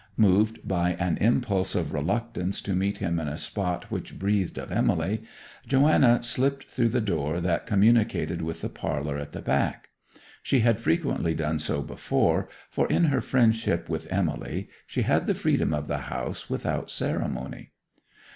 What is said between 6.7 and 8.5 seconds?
the door that communicated